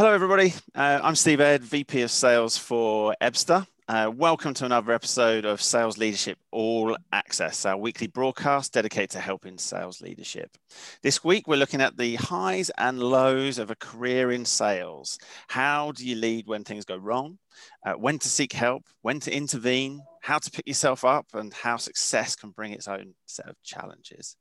[0.00, 0.54] Hello, everybody.
[0.74, 3.66] Uh, I'm Steve Ed, VP of Sales for Ebster.
[3.86, 9.20] Uh, welcome to another episode of Sales Leadership All Access, our weekly broadcast dedicated to
[9.20, 10.56] helping sales leadership.
[11.02, 15.18] This week, we're looking at the highs and lows of a career in sales.
[15.48, 17.36] How do you lead when things go wrong?
[17.84, 21.76] Uh, when to seek help, when to intervene, how to pick yourself up, and how
[21.76, 24.36] success can bring its own set of challenges.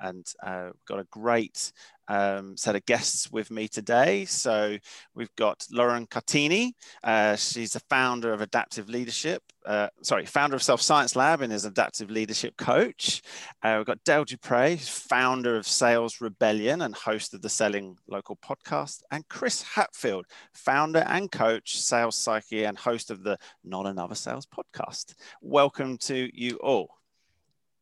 [0.00, 1.72] And uh, we've got a great
[2.08, 4.24] um, set of guests with me today.
[4.24, 4.76] So
[5.14, 6.74] we've got Lauren Cartini.
[7.02, 9.42] Uh, she's the founder of Adaptive Leadership.
[9.64, 13.22] Uh, sorry, founder of Self Science Lab and is an adaptive leadership coach.
[13.62, 18.36] Uh, we've got Dale Dupree, founder of Sales Rebellion and host of the Selling Local
[18.36, 24.14] podcast, and Chris Hatfield, founder and coach, sales psyche, and host of the Not Another
[24.14, 25.14] Sales podcast.
[25.40, 26.90] Welcome to you all.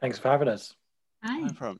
[0.00, 0.74] Thanks for having us.
[1.24, 1.38] Hi.
[1.38, 1.78] No problem.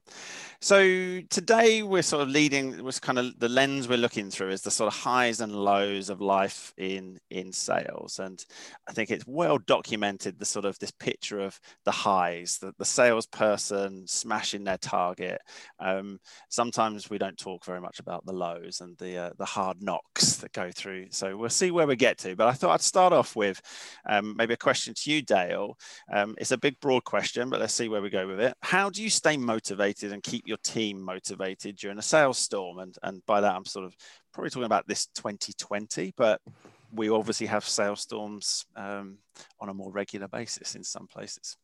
[0.61, 4.63] So today we're sort of leading was kind of the lens we're looking through is
[4.63, 8.21] the sort of highs and lows of life in in sales.
[8.21, 8.45] And
[8.89, 12.85] I think it's well documented the sort of this picture of the highs, the, the
[12.85, 15.41] salesperson smashing their target.
[15.81, 19.83] Um, sometimes we don't talk very much about the lows and the uh, the hard
[19.83, 21.09] knocks that go through.
[21.11, 22.37] So we'll see where we get to.
[22.37, 23.61] But I thought I'd start off with
[24.09, 25.77] um, maybe a question to you, Dale.
[26.13, 28.55] Um, it's a big broad question, but let's see where we go with it.
[28.63, 32.79] How do you stay stay motivated and keep your team motivated during a sales storm.
[32.79, 33.97] And, and by that, I'm sort of
[34.33, 36.41] probably talking about this 2020, but
[36.95, 39.19] we obviously have sales storms um,
[39.61, 41.57] on a more regular basis in some places.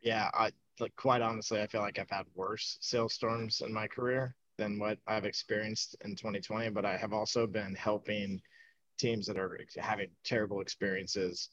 [0.00, 3.86] Yeah, I like quite honestly, I feel like I've had worse sales storms in my
[3.86, 6.70] career than what I've experienced in 2020.
[6.70, 8.40] But I have also been helping
[8.98, 11.48] teams that are having terrible experiences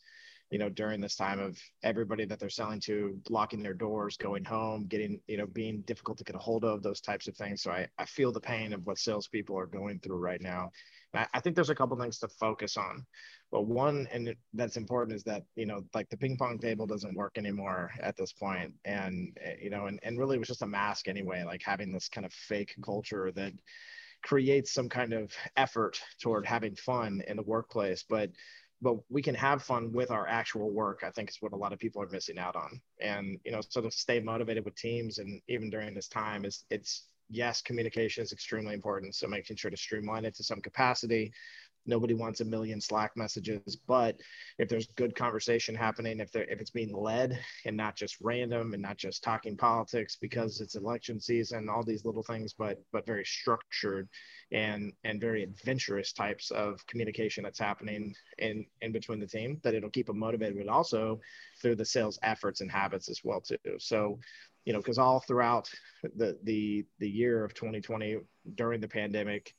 [0.51, 4.43] you know, during this time of everybody that they're selling to locking their doors, going
[4.43, 7.63] home, getting, you know, being difficult to get a hold of, those types of things.
[7.63, 10.69] So I, I feel the pain of what salespeople are going through right now.
[11.13, 13.05] I, I think there's a couple things to focus on.
[13.49, 17.15] But one, and that's important, is that, you know, like the ping pong table doesn't
[17.15, 18.73] work anymore at this point.
[18.83, 22.09] And, you know, and, and really it was just a mask anyway, like having this
[22.09, 23.53] kind of fake culture that,
[24.23, 28.29] creates some kind of effort toward having fun in the workplace but
[28.81, 31.73] but we can have fun with our actual work i think is what a lot
[31.73, 32.81] of people are missing out on.
[32.99, 36.65] And you know sort of stay motivated with teams and even during this time is
[36.69, 39.15] it's yes communication is extremely important.
[39.15, 41.31] So making sure to streamline it to some capacity
[41.85, 44.15] nobody wants a million slack messages but
[44.59, 48.73] if there's good conversation happening if there if it's being led and not just random
[48.73, 53.05] and not just talking politics because it's election season all these little things but but
[53.05, 54.07] very structured
[54.51, 59.73] and and very adventurous types of communication that's happening in in between the team that
[59.73, 61.19] it'll keep them motivated but also
[61.61, 63.57] through the sales efforts and habits as well too.
[63.79, 64.19] So
[64.65, 65.69] you know because all throughout
[66.15, 68.17] the the the year of 2020
[68.55, 69.55] during the pandemic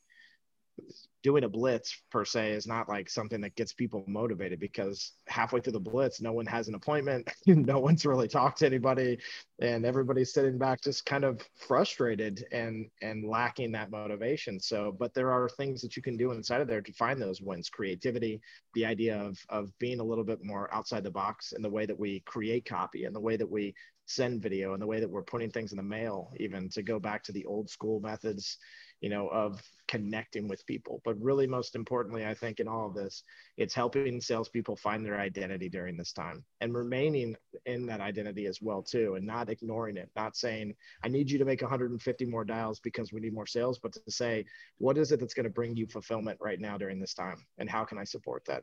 [1.22, 5.60] doing a blitz per se is not like something that gets people motivated because halfway
[5.60, 9.18] through the blitz no one has an appointment no one's really talked to anybody
[9.62, 14.58] and everybody's sitting back just kind of frustrated and and lacking that motivation.
[14.58, 17.40] So but there are things that you can do inside of there to find those
[17.40, 17.70] wins.
[17.70, 18.40] Creativity
[18.74, 21.86] the idea of of being a little bit more outside the box in the way
[21.86, 23.74] that we create copy and the way that we
[24.06, 26.98] send video and the way that we're putting things in the mail even to go
[26.98, 28.58] back to the old school methods
[29.02, 31.02] you know, of connecting with people.
[31.04, 33.24] But really, most importantly, I think in all of this,
[33.58, 37.36] it's helping salespeople find their identity during this time and remaining
[37.66, 40.08] in that identity as well too, and not ignoring it.
[40.14, 40.74] Not saying
[41.04, 44.00] I need you to make 150 more dials because we need more sales, but to
[44.08, 44.46] say
[44.78, 47.68] what is it that's going to bring you fulfillment right now during this time, and
[47.68, 48.62] how can I support that?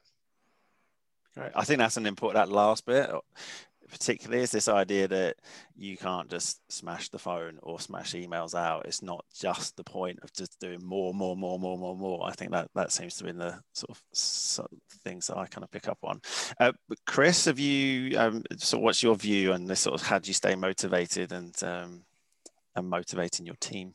[1.54, 3.10] I think that's an important that last bit
[3.90, 5.38] particularly is this idea that
[5.76, 8.86] you can't just smash the phone or smash emails out.
[8.86, 12.28] It's not just the point of just doing more, more, more, more, more, more.
[12.28, 15.46] I think that that seems to be the sort of, sort of things that I
[15.48, 16.22] kind of pick up on.
[16.60, 16.72] Uh,
[17.06, 18.18] Chris, have you?
[18.18, 20.06] Um, so, what's your view on this sort of?
[20.06, 22.04] How do you stay motivated and um,
[22.76, 23.94] and motivating your team?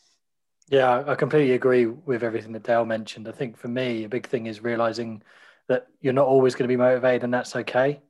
[0.68, 3.28] Yeah, I completely agree with everything that Dale mentioned.
[3.28, 5.22] I think for me, a big thing is realizing
[5.68, 8.00] that you're not always going to be motivated, and that's okay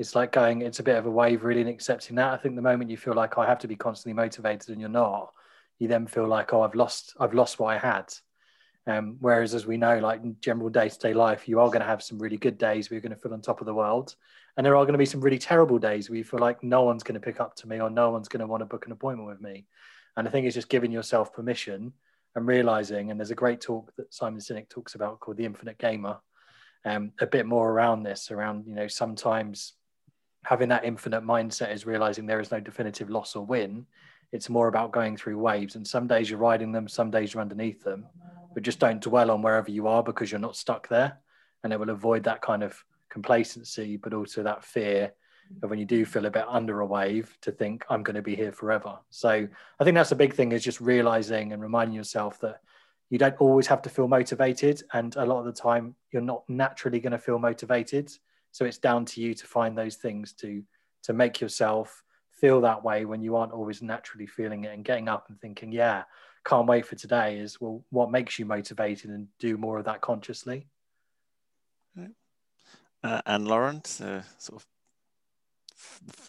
[0.00, 2.32] it's like going it's a bit of a wave really and accepting that.
[2.32, 4.88] I think the moment you feel like i have to be constantly motivated and you're
[4.88, 5.30] not
[5.78, 8.12] you then feel like oh i've lost i've lost what i had.
[8.86, 12.02] Um, whereas as we know like in general day-to-day life you are going to have
[12.02, 14.16] some really good days where you're going to feel on top of the world
[14.56, 16.82] and there are going to be some really terrible days where you feel like no
[16.82, 18.86] one's going to pick up to me or no one's going to want to book
[18.86, 19.66] an appointment with me.
[20.16, 21.92] And i think it's just giving yourself permission
[22.34, 25.76] and realizing and there's a great talk that simon sinek talks about called the infinite
[25.76, 26.16] gamer
[26.86, 29.74] um, a bit more around this around you know sometimes
[30.44, 33.86] having that infinite mindset is realizing there is no definitive loss or win.
[34.32, 35.74] It's more about going through waves.
[35.76, 38.06] And some days you're riding them, some days you're underneath them.
[38.54, 41.18] but just don't dwell on wherever you are because you're not stuck there.
[41.62, 45.12] And it will avoid that kind of complacency, but also that fear
[45.62, 48.22] of when you do feel a bit under a wave to think, I'm going to
[48.22, 48.98] be here forever.
[49.10, 49.46] So
[49.78, 52.60] I think that's a big thing is just realizing and reminding yourself that
[53.10, 54.82] you don't always have to feel motivated.
[54.92, 58.12] And a lot of the time, you're not naturally going to feel motivated.
[58.52, 60.62] So it's down to you to find those things to
[61.04, 65.08] to make yourself feel that way when you aren't always naturally feeling it and getting
[65.08, 66.04] up and thinking, yeah,
[66.44, 70.00] can't wait for today is well, what makes you motivated and do more of that
[70.00, 70.66] consciously.
[73.02, 74.66] Uh, and Lauren, uh, sort of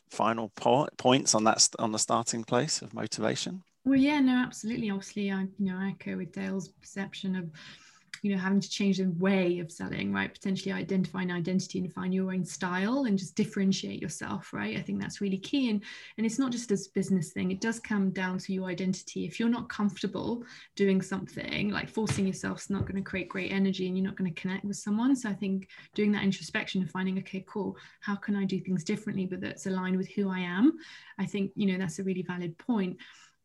[0.09, 3.63] final po- points on that on the starting place of motivation.
[3.83, 4.89] Well, yeah, no, absolutely.
[4.89, 7.49] Obviously, I you know I echo with Dale's perception of
[8.21, 10.33] you know having to change the way of selling right?
[10.33, 14.77] Potentially identify an identity and find your own style and just differentiate yourself right?
[14.77, 15.69] I think that's really key.
[15.69, 15.83] And
[16.17, 17.51] and it's not just a business thing.
[17.51, 19.25] It does come down to your identity.
[19.25, 20.43] If you're not comfortable
[20.75, 24.15] doing something like forcing yourself is not going to create great energy and you're not
[24.15, 25.15] going to connect with someone.
[25.15, 28.83] So i think doing that introspection and finding okay cool how can i do things
[28.83, 30.77] differently but that's aligned with who i am?
[31.17, 32.97] I think you know that's a really valid point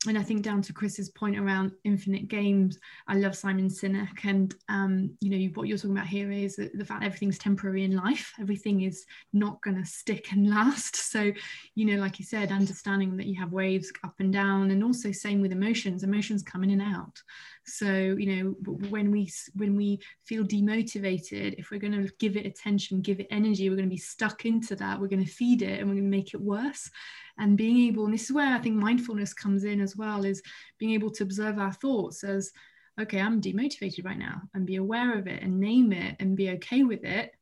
[0.08, 4.54] and I think down to Chris's point around infinite games, I love Simon Sinek, and
[4.68, 8.32] um, you know what you're talking about here is the fact everything's temporary in life.
[8.40, 10.96] Everything is not going to stick and last.
[10.96, 11.32] So,
[11.74, 15.12] you know, like you said, understanding that you have waves up and down, and also
[15.12, 16.02] same with emotions.
[16.02, 17.20] Emotions come in and out.
[17.66, 22.46] So, you know, when we when we feel demotivated, if we're going to give it
[22.46, 25.00] attention, give it energy, we're going to be stuck into that.
[25.00, 26.90] We're going to feed it, and we're going to make it worse
[27.38, 30.42] and being able and this is where i think mindfulness comes in as well is
[30.78, 32.52] being able to observe our thoughts as
[33.00, 36.50] okay i'm demotivated right now and be aware of it and name it and be
[36.50, 37.32] okay with it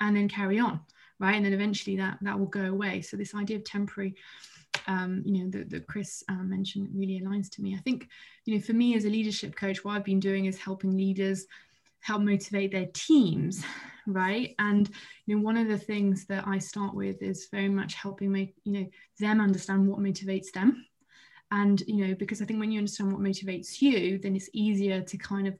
[0.00, 0.80] and then carry on
[1.20, 1.36] right?
[1.36, 3.02] And then eventually that that will go away.
[3.02, 4.16] So this idea of temporary
[4.86, 7.74] um, you know that, that chris um, mentioned really aligns to me.
[7.74, 8.08] I think
[8.44, 11.46] you know for me as a leadership coach what i've been doing is helping leaders
[12.00, 13.64] help motivate their teams
[14.06, 14.54] right?
[14.58, 14.90] And
[15.26, 18.54] you know one of the things that i start with is very much helping make
[18.64, 18.86] you know
[19.18, 20.86] them understand what motivates them.
[21.50, 25.02] And you know because i think when you understand what motivates you then it's easier
[25.02, 25.58] to kind of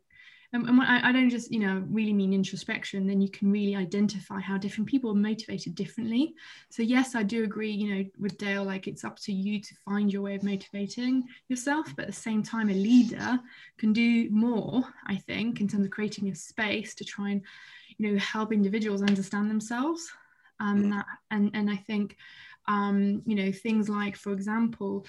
[0.53, 3.77] and, and I, I, don't just you know really mean introspection then you can really
[3.77, 6.35] identify how different people are motivated differently
[6.69, 9.75] so yes i do agree you know with dale like it's up to you to
[9.85, 13.39] find your way of motivating yourself but at the same time a leader
[13.79, 17.43] can do more i think in terms of creating a space to try and
[17.99, 20.11] you know help individuals understand themselves
[20.59, 20.91] um, mm.
[20.91, 22.17] that, and and i think
[22.69, 25.05] um, you know things like for example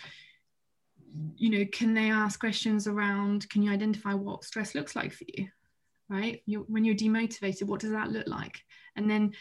[1.38, 5.26] you know, can they ask questions around, can you identify what stress looks like for
[5.36, 5.48] you?
[6.10, 6.42] Right?
[6.46, 8.62] you when you're demotivated, what does that look like?
[8.96, 9.32] And then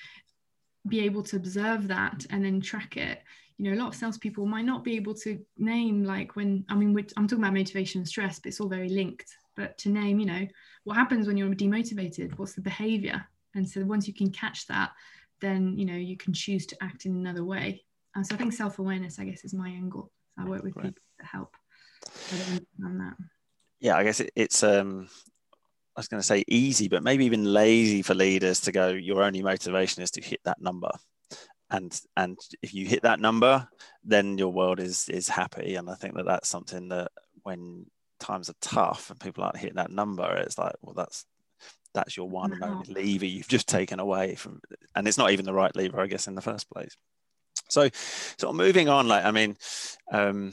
[0.89, 3.23] be able to observe that and then track it.
[3.59, 6.75] You know, a lot of salespeople might not be able to name like when I
[6.75, 9.35] mean I'm talking about motivation and stress, but it's all very linked.
[9.57, 10.47] But to name, you know,
[10.85, 12.39] what happens when you're demotivated?
[12.39, 13.27] What's the behavior?
[13.55, 14.93] And so once you can catch that,
[15.41, 17.85] then you know you can choose to act in another way.
[18.15, 20.11] And so I think self-awareness, I guess, is my angle.
[20.37, 21.55] So I work with people to help.
[22.07, 23.17] I don't understand that.
[23.81, 25.09] Yeah, I guess it, it's um
[25.97, 28.89] I was going to say easy, but maybe even lazy for leaders to go.
[28.89, 30.91] Your only motivation is to hit that number,
[31.71, 33.69] and and if you hit that number,
[34.05, 35.75] then your world is is happy.
[35.75, 37.11] And I think that that's something that
[37.43, 37.87] when
[38.19, 41.25] times are tough and people aren't hitting that number, it's like, well, that's
[41.93, 44.61] that's your one and only lever you've just taken away from,
[44.95, 46.97] and it's not even the right lever, I guess, in the first place.
[47.69, 47.89] So,
[48.39, 49.57] sort of moving on, like I mean,
[50.13, 50.53] um,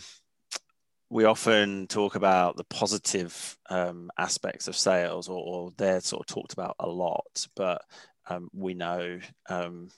[1.09, 6.25] we often talk about the positive um, aspects of sales, or, or, they're sort of
[6.25, 7.47] talked about a lot.
[7.55, 7.81] But
[8.29, 9.89] um, we know, um,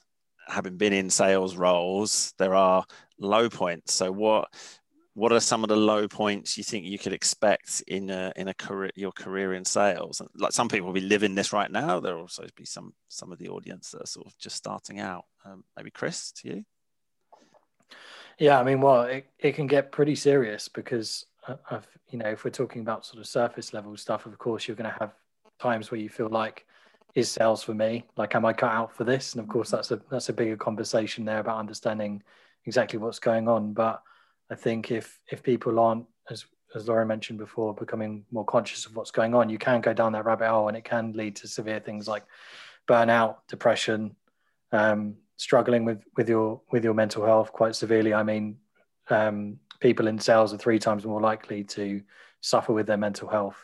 [0.46, 2.84] having been in sales roles, there are
[3.18, 3.92] low points.
[3.94, 4.48] So, what
[5.14, 8.46] what are some of the low points you think you could expect in a in
[8.46, 10.22] a career your career in sales?
[10.36, 11.98] Like some people will be living this right now.
[11.98, 15.00] There will also be some some of the audience that are sort of just starting
[15.00, 15.24] out.
[15.44, 16.64] Um, maybe Chris, to you.
[18.40, 21.26] Yeah, I mean, well, it, it can get pretty serious because
[21.68, 24.76] of you know, if we're talking about sort of surface level stuff, of course, you're
[24.76, 25.12] going to have
[25.60, 26.66] times where you feel like,
[27.14, 28.04] is sales for me?
[28.16, 29.34] Like, am I cut out for this?
[29.34, 32.22] And of course, that's a that's a bigger conversation there about understanding
[32.64, 33.74] exactly what's going on.
[33.74, 34.02] But
[34.50, 38.96] I think if if people aren't as as Laura mentioned before, becoming more conscious of
[38.96, 41.48] what's going on, you can go down that rabbit hole, and it can lead to
[41.48, 42.24] severe things like
[42.88, 44.16] burnout, depression,
[44.72, 48.58] um, struggling with with your with your mental health quite severely, I mean,
[49.08, 52.02] um, people in sales are three times more likely to
[52.42, 53.56] suffer with their mental health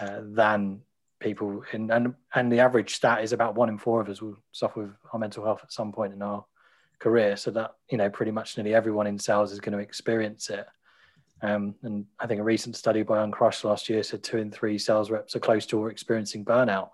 [0.00, 0.80] uh, than
[1.18, 4.36] people in and and the average stat is about one in four of us will
[4.52, 6.44] suffer with our mental health at some point in our
[7.00, 7.36] career.
[7.36, 10.66] So that you know, pretty much nearly everyone in sales is going to experience it.
[11.42, 14.78] Um, and I think a recent study by Uncrush last year said two in three
[14.78, 16.90] sales reps are close to or experiencing burnout.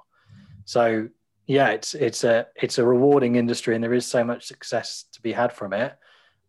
[0.65, 1.09] So
[1.47, 5.23] yeah, it's it's a it's a rewarding industry, and there is so much success to
[5.23, 5.97] be had from it.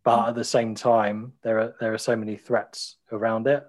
[0.04, 3.66] But at the same time, there are there are so many threats around it.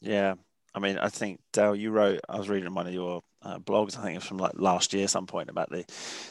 [0.00, 0.34] Yeah,
[0.74, 2.20] I mean, I think Dale, you wrote.
[2.28, 3.98] I was reading one of your uh, blogs.
[3.98, 5.84] I think it was from like last year, some point about the,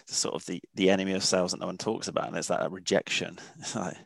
[0.08, 2.48] the, sort of the the enemy of sales that no one talks about, and it's
[2.48, 3.40] that rejection.
[3.60, 3.98] It's like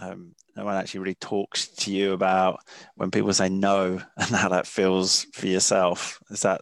[0.00, 2.60] um, no one actually really talks to you about
[2.96, 6.20] when people say no and how that feels for yourself.
[6.30, 6.60] Is that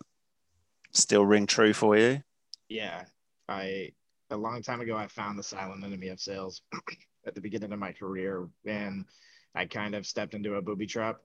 [0.96, 2.22] still ring true for you?
[2.68, 3.04] Yeah,
[3.48, 3.92] I
[4.30, 6.62] a long time ago I found the silent enemy of sales
[7.26, 9.04] at the beginning of my career, and
[9.54, 11.18] I kind of stepped into a booby trap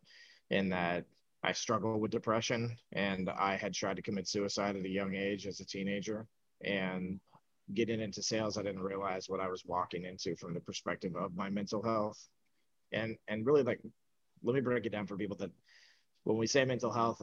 [0.49, 1.05] in that
[1.43, 5.47] I struggled with depression and I had tried to commit suicide at a young age
[5.47, 6.27] as a teenager.
[6.63, 7.19] And
[7.73, 11.35] getting into sales, I didn't realize what I was walking into from the perspective of
[11.35, 12.27] my mental health.
[12.91, 13.79] And and really like
[14.43, 15.51] let me break it down for people that
[16.23, 17.21] when we say mental health,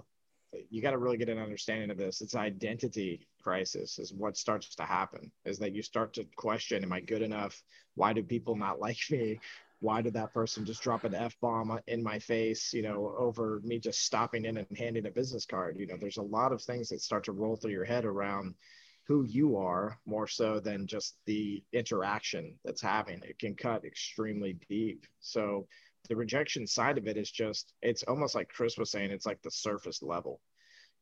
[0.70, 2.20] you got to really get an understanding of this.
[2.20, 6.82] It's an identity crisis is what starts to happen is that you start to question,
[6.82, 7.62] am I good enough?
[7.94, 9.38] Why do people not like me?
[9.80, 13.60] why did that person just drop an f bomb in my face you know over
[13.64, 16.62] me just stopping in and handing a business card you know there's a lot of
[16.62, 18.54] things that start to roll through your head around
[19.06, 24.58] who you are more so than just the interaction that's having it can cut extremely
[24.68, 25.66] deep so
[26.08, 29.40] the rejection side of it is just it's almost like chris was saying it's like
[29.42, 30.40] the surface level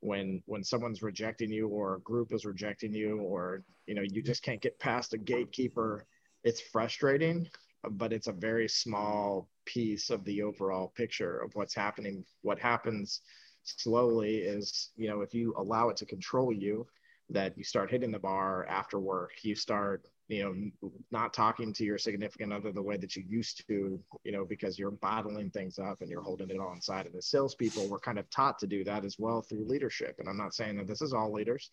[0.01, 4.23] when when someone's rejecting you or a group is rejecting you or you know you
[4.23, 6.07] just can't get past a gatekeeper
[6.45, 7.49] it's frustrating
[7.91, 12.25] but it's a very small piece of the overall picture of what's happening.
[12.43, 13.21] What happens
[13.63, 16.87] slowly is, you know, if you allow it to control you,
[17.31, 21.85] that you start hitting the bar after work, you start, you know, not talking to
[21.85, 25.79] your significant other the way that you used to, you know, because you're bottling things
[25.79, 27.07] up and you're holding it all inside.
[27.07, 30.17] And as salespeople, we're kind of taught to do that as well through leadership.
[30.19, 31.71] And I'm not saying that this is all leaders,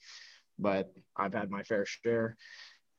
[0.60, 2.38] but I've had my fair share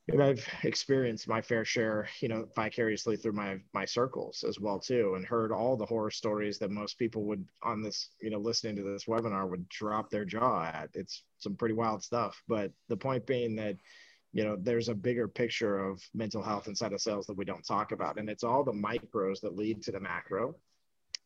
[0.09, 4.79] and I've experienced my fair share, you know, vicariously through my my circles as well
[4.79, 8.39] too, and heard all the horror stories that most people would on this, you know,
[8.39, 10.91] listening to this webinar would drop their jaw at.
[10.95, 12.43] It's some pretty wild stuff.
[12.47, 13.77] But the point being that,
[14.35, 17.65] you know, there's a bigger picture of mental health inside of sales that we don't
[17.65, 20.57] talk about, and it's all the micros that lead to the macro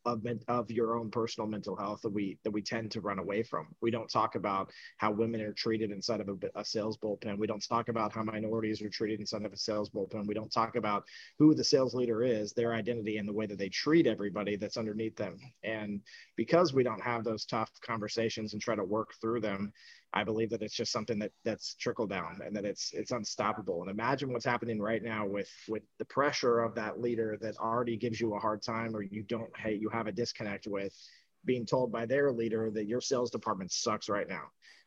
[0.05, 3.43] of, of your own personal mental health that we that we tend to run away
[3.43, 3.67] from.
[3.81, 7.37] We don't talk about how women are treated inside of a, a, sales bullpen.
[7.37, 10.27] We don't talk about how minorities are treated inside of a sales bullpen.
[10.27, 11.03] We don't talk about
[11.37, 14.77] who the sales leader is, their identity, and the way that they treat everybody that's
[14.77, 15.37] underneath them.
[15.63, 16.01] And
[16.35, 19.73] because we don't have those tough conversations and try to work through them,
[20.13, 23.81] I believe that it's just something that that's trickled down and that it's it's unstoppable.
[23.81, 27.95] And imagine what's happening right now with with the pressure of that leader that already
[27.95, 30.93] gives you a hard time or you don't hey you have a disconnect with
[31.45, 34.43] being told by their leader that your sales department sucks right now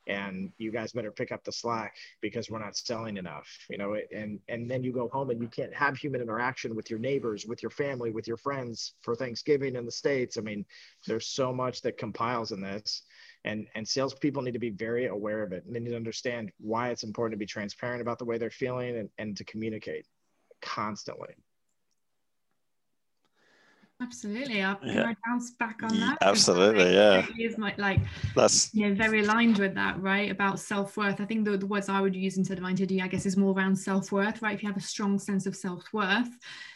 [0.08, 3.96] and you guys better pick up the slack because we're not selling enough you know
[4.14, 7.46] and and then you go home and you can't have human interaction with your neighbors
[7.46, 10.64] with your family with your friends for thanksgiving in the states i mean
[11.06, 13.02] there's so much that compiles in this
[13.44, 15.64] and and salespeople need to be very aware of it.
[15.64, 18.50] And they need to understand why it's important to be transparent about the way they're
[18.50, 20.06] feeling and, and to communicate
[20.60, 21.34] constantly
[24.02, 24.62] Absolutely.
[24.62, 25.06] I, yeah.
[25.06, 26.18] I bounce back on that?
[26.22, 27.24] Absolutely, yeah.
[27.38, 28.00] Is my like
[28.34, 30.30] that's you know, very aligned with that, right?
[30.30, 31.20] About self-worth.
[31.20, 33.54] I think the, the words I would use instead of identity, I guess, is more
[33.54, 34.54] around self-worth, right?
[34.54, 36.30] If you have a strong sense of self-worth,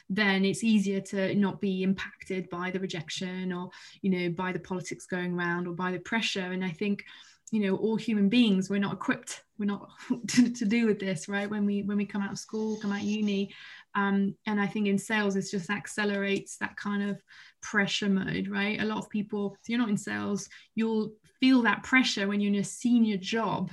[0.09, 3.71] then it's easier to not be impacted by the rejection or,
[4.03, 6.53] you know, by the politics going around or by the pressure.
[6.53, 7.05] And I think
[7.53, 9.89] you know all human beings we're not equipped we're not
[10.29, 12.93] to, to do with this right when we when we come out of school come
[12.93, 13.55] out uni
[13.97, 17.21] um, and i think in sales it just accelerates that kind of
[17.63, 18.81] pressure mode right?
[18.81, 22.61] A lot of people you're not in sales you'll feel that pressure when you're in
[22.61, 23.73] a senior job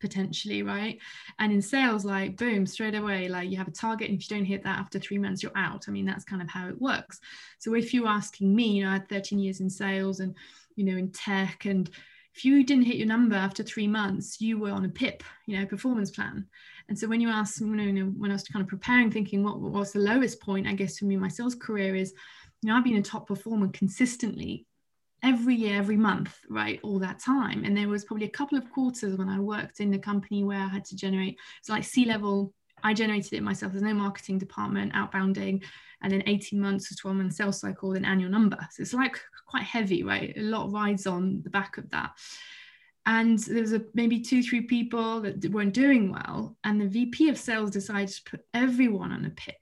[0.00, 0.98] potentially right?
[1.38, 4.08] And in sales like boom straight away like you have a target.
[4.08, 5.86] And if you don't hit that after three months you're out.
[5.88, 7.20] I mean that's kind of how it works.
[7.58, 10.34] So if you're asking me you know i had 13 years in sales and
[10.76, 11.90] you know in tech and
[12.34, 15.58] if you didn't hit your number after three months, you were on a PIP, you
[15.58, 16.46] know, performance plan.
[16.88, 19.60] And so when you ask, you know, when I was kind of preparing, thinking what,
[19.60, 22.12] was the lowest point, I guess for me, my sales career is,
[22.62, 24.66] you know, I've been a top performer consistently
[25.22, 27.64] every year, every month, right, all that time.
[27.64, 30.60] And there was probably a couple of quarters when I worked in a company where
[30.60, 32.52] I had to generate, it's like C level
[32.84, 33.72] I generated it myself.
[33.72, 35.64] There's no marketing department, outbounding,
[36.02, 38.58] and then 18 months or 12 month sales cycle, then annual number.
[38.70, 39.18] So it's like
[39.54, 40.34] quite heavy, right?
[40.36, 42.12] A lot rides on the back of that.
[43.06, 46.56] And there was a, maybe two, three people that weren't doing well.
[46.64, 49.56] And the VP of sales decided to put everyone on a PIP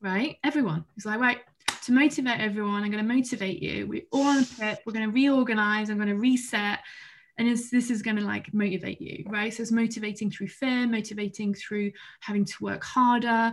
[0.00, 0.36] right?
[0.44, 0.84] Everyone.
[0.96, 1.38] It's like, right,
[1.84, 3.86] to motivate everyone, I'm going to motivate you.
[3.86, 4.80] We're all on a pip.
[4.86, 5.90] We're going to reorganize.
[5.90, 6.80] I'm going to reset.
[7.38, 9.52] And this is going to like motivate you, right?
[9.52, 13.52] So it's motivating through fear, motivating through having to work harder,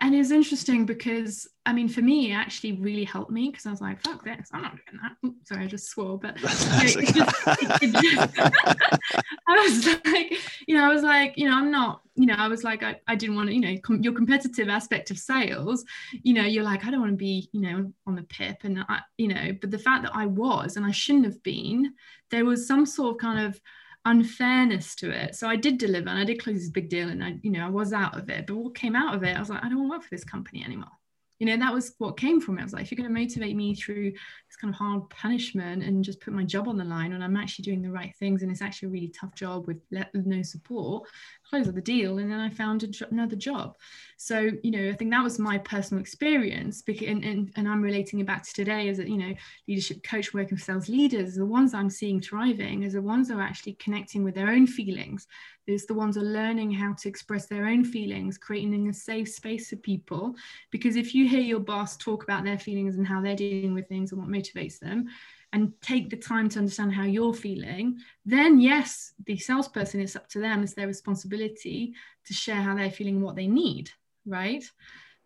[0.00, 3.70] and it's interesting because I mean, for me, it actually really helped me because I
[3.70, 4.48] was like, "Fuck this!
[4.52, 7.92] I'm not doing that." Oops, sorry, I just swore, but you know, it just, it,
[7.92, 8.38] just,
[9.48, 12.48] I was like, you know, I was like, you know, I'm not, you know, I
[12.48, 15.84] was like, I, I didn't want to, you know, com- your competitive aspect of sales,
[16.22, 18.84] you know, you're like, I don't want to be, you know, on the pip, and
[18.88, 21.94] I, you know, but the fact that I was and I shouldn't have been,
[22.30, 23.58] there was some sort of kind of
[24.04, 25.34] unfairness to it.
[25.34, 27.66] So I did deliver and I did close this big deal and I, you know,
[27.66, 28.46] I was out of it.
[28.46, 30.14] But what came out of it, I was like, I don't want to work for
[30.14, 30.90] this company anymore
[31.38, 33.20] you know that was what came from it i was like if you're going to
[33.20, 36.84] motivate me through this kind of hard punishment and just put my job on the
[36.84, 39.66] line and i'm actually doing the right things and it's actually a really tough job
[39.66, 41.08] with, with no support
[41.54, 43.76] close the deal and then i found jo- another job
[44.16, 47.80] so you know i think that was my personal experience because and, and, and i'm
[47.80, 49.32] relating it back to today as a you know
[49.68, 53.36] leadership coach working with sales leaders the ones i'm seeing thriving is the ones that
[53.36, 55.28] are actually connecting with their own feelings
[55.66, 59.70] is the ones are learning how to express their own feelings, creating a safe space
[59.70, 60.34] for people.
[60.70, 63.88] Because if you hear your boss talk about their feelings and how they're dealing with
[63.88, 65.06] things and what motivates them,
[65.54, 67.96] and take the time to understand how you're feeling,
[68.26, 71.94] then yes, the salesperson, it's up to them, it's their responsibility
[72.26, 73.88] to share how they're feeling, what they need,
[74.26, 74.64] right?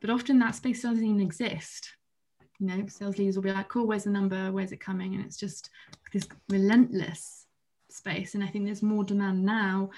[0.02, 1.94] But often that space doesn't even exist.
[2.58, 4.52] You know, sales leaders will be like, cool, where's the number?
[4.52, 5.14] Where's it coming?
[5.14, 5.70] And it's just
[6.12, 7.46] this relentless
[7.88, 8.34] space.
[8.34, 9.90] And I think there's more demand now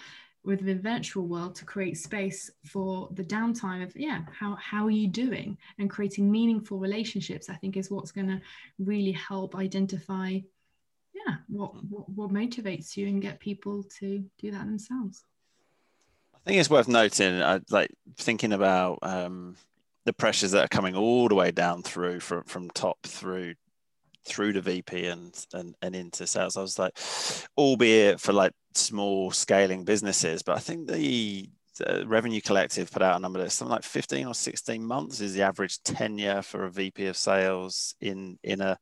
[0.45, 4.91] with the virtual world to create space for the downtime of yeah how how are
[4.91, 8.41] you doing and creating meaningful relationships i think is what's going to
[8.79, 10.39] really help identify
[11.13, 15.25] yeah what, what what motivates you and get people to do that themselves
[16.35, 19.57] i think it's worth noting uh, like thinking about um
[20.07, 23.55] the pressures that are coming all the way down through from from top through
[24.25, 26.57] through the VP and, and and into sales.
[26.57, 26.97] I was like,
[27.57, 33.17] albeit for like small scaling businesses, but I think the, the Revenue Collective put out
[33.17, 36.71] a number that's something like 15 or 16 months is the average tenure for a
[36.71, 38.79] VP of sales in in a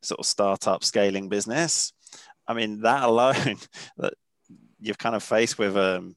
[0.00, 1.92] sort of startup scaling business.
[2.46, 3.56] I mean, that alone,
[3.98, 4.14] that
[4.80, 6.16] you've kind of faced with um,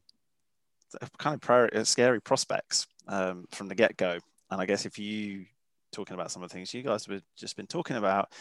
[1.17, 4.17] kind of scary prospects um, from the get go.
[4.49, 5.45] And I guess if you
[5.91, 8.31] talking about some of the things you guys have just been talking about,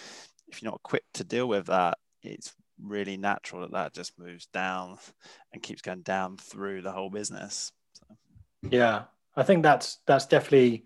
[0.49, 4.47] if you're not equipped to deal with that, it's really natural that that just moves
[4.47, 4.99] down
[5.53, 7.73] and keeps going down through the whole business.
[7.93, 8.17] So.
[8.71, 9.05] Yeah,
[9.37, 10.85] I think that's that's definitely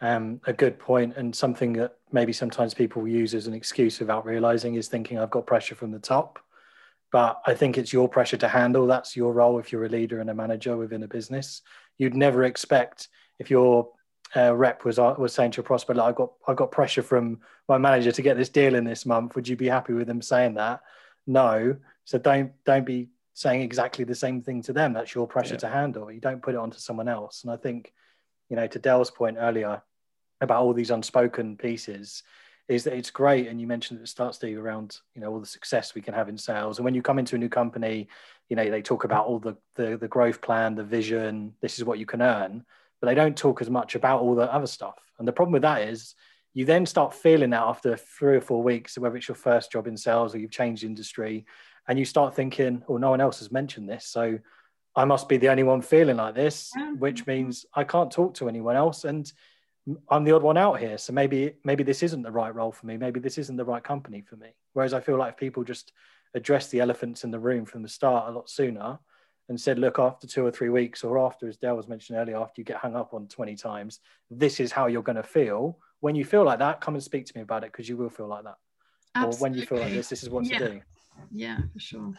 [0.00, 4.26] um, a good point and something that maybe sometimes people use as an excuse without
[4.26, 6.38] realizing is thinking I've got pressure from the top.
[7.12, 8.86] But I think it's your pressure to handle.
[8.86, 11.62] That's your role if you're a leader and a manager within a business.
[11.98, 13.88] You'd never expect if you're
[14.34, 17.02] uh, rep was uh, was saying to a prospect, like, "I got I got pressure
[17.02, 19.36] from my manager to get this deal in this month.
[19.36, 20.80] Would you be happy with them saying that?"
[21.26, 21.76] No.
[22.04, 24.92] So don't don't be saying exactly the same thing to them.
[24.92, 25.60] That's your pressure yeah.
[25.60, 26.10] to handle.
[26.10, 27.42] You don't put it onto someone else.
[27.42, 27.92] And I think,
[28.48, 29.82] you know, to Dell's point earlier
[30.40, 32.22] about all these unspoken pieces,
[32.68, 33.48] is that it's great.
[33.48, 36.14] And you mentioned at the start, Steve, around you know all the success we can
[36.14, 36.78] have in sales.
[36.78, 38.08] And when you come into a new company,
[38.48, 41.54] you know they talk about all the the, the growth plan, the vision.
[41.60, 42.64] This is what you can earn
[43.00, 44.96] but they don't talk as much about all the other stuff.
[45.18, 46.14] And the problem with that is
[46.56, 49.86] you then start feeling that after three or four weeks, whether it's your first job
[49.86, 51.44] in sales or you've changed industry,
[51.86, 54.06] and you start thinking, oh, no one else has mentioned this.
[54.06, 54.38] So
[54.96, 56.98] I must be the only one feeling like this, mm-hmm.
[56.98, 59.04] which means I can't talk to anyone else.
[59.04, 59.30] And
[60.08, 60.96] I'm the odd one out here.
[60.96, 62.96] So maybe maybe this isn't the right role for me.
[62.96, 64.54] Maybe this isn't the right company for me.
[64.72, 65.92] Whereas I feel like if people just
[66.34, 68.98] address the elephants in the room from the start a lot sooner,
[69.48, 72.38] and said, look, after two or three weeks, or after, as Dell was mentioned earlier,
[72.38, 75.78] after you get hung up on 20 times, this is how you're going to feel.
[76.00, 78.10] When you feel like that, come and speak to me about it because you will
[78.10, 78.56] feel like that.
[79.14, 79.36] Absolutely.
[79.36, 80.58] Or when you feel like this, this is what yeah.
[80.58, 80.80] to do.
[81.30, 82.12] Yeah, for sure.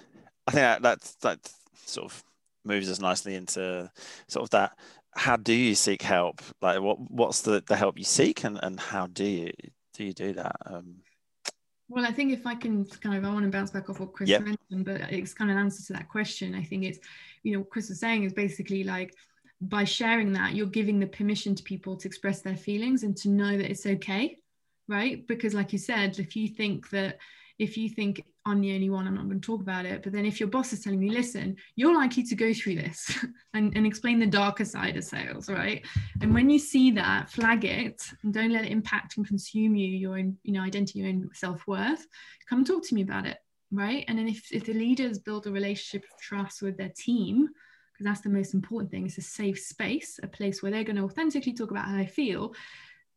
[0.48, 1.52] I think that, that, that
[1.86, 2.24] sort of
[2.66, 3.90] moves us nicely into
[4.28, 4.78] sort of that.
[5.16, 6.42] How do you seek help?
[6.62, 9.52] Like, what what's the, the help you seek, and, and how do you
[9.96, 10.56] do you do that?
[10.66, 10.98] Um,
[11.90, 14.14] well, I think if I can kind of, I want to bounce back off what
[14.14, 14.42] Chris yep.
[14.42, 16.54] mentioned, but it's kind of an answer to that question.
[16.54, 17.00] I think it's,
[17.44, 19.16] you know, Chris was saying is basically like
[19.62, 23.30] by sharing that, you're giving the permission to people to express their feelings and to
[23.30, 24.38] know that it's okay,
[24.88, 25.26] right?
[25.28, 27.18] Because, like you said, if you think that
[27.60, 30.04] if you think I'm the only one, I'm not going to talk about it.
[30.04, 33.26] But then if your boss is telling you, listen, you're likely to go through this
[33.54, 35.86] and, and explain the darker side of sales, right?
[36.22, 39.88] And when you see that, flag it and don't let it impact and consume you,
[39.88, 42.06] your own, you know, identity, your own self-worth.
[42.48, 43.38] Come talk to me about it,
[43.72, 44.06] right?
[44.08, 47.50] And then if, if the leaders build a relationship of trust with their team,
[47.98, 49.08] because that's the most important thing.
[49.08, 52.06] It's a safe space, a place where they're going to authentically talk about how they
[52.06, 52.54] feel.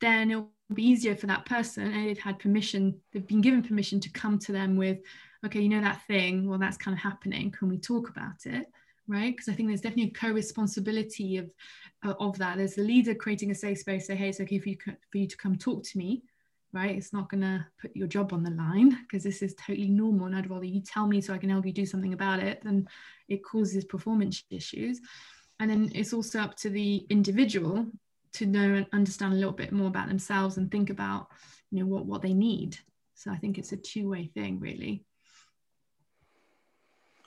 [0.01, 4.01] Then it'll be easier for that person and they've had permission, they've been given permission
[4.01, 4.99] to come to them with,
[5.45, 7.51] okay, you know that thing, well, that's kind of happening.
[7.51, 8.67] Can we talk about it?
[9.07, 9.37] Right?
[9.37, 11.51] Because I think there's definitely a co-responsibility of
[12.07, 12.57] uh, of that.
[12.57, 15.27] There's the leader creating a safe space, say, hey, it's okay for you for you
[15.27, 16.23] to come talk to me
[16.73, 16.97] right?
[16.97, 20.27] It's not going to put your job on the line because this is totally normal.
[20.27, 22.63] And I'd rather you tell me so I can help you do something about it
[22.63, 22.89] than
[23.29, 25.01] it causes performance issues.
[25.59, 27.87] And then it's also up to the individual
[28.35, 31.29] to know and understand a little bit more about themselves and think about,
[31.71, 32.79] you know, what, what they need.
[33.15, 35.05] So I think it's a two-way thing, really.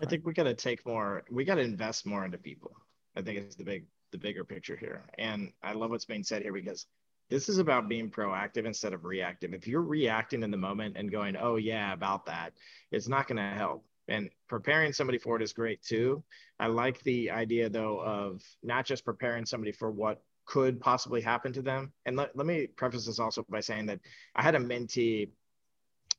[0.02, 2.76] I think we got to take more, we got to invest more into people.
[3.16, 5.04] I think it's the big, the bigger picture here.
[5.20, 6.88] And I love what's being said here because
[7.34, 9.56] this is about being proactive instead of reactive.
[9.56, 12.54] If you're reacting in the moment and going, oh, yeah, about that,
[12.92, 13.84] it's not going to help.
[14.08, 16.24] And preparing somebody for it is great too.
[16.60, 21.52] I like the idea though of not just preparing somebody for what could possibly happen
[21.54, 21.92] to them.
[22.06, 24.00] And let, let me preface this also by saying that
[24.36, 25.30] I had a mentee